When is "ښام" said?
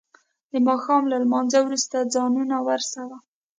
0.83-1.03